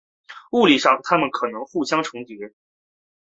[0.53, 2.53] 物理上它们可能互相重叠。